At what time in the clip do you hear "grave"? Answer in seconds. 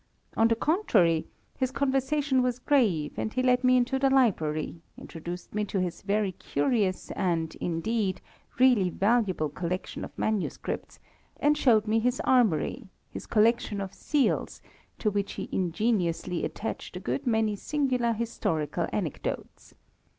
2.57-3.13